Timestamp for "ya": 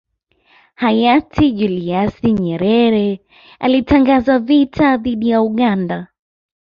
5.29-5.41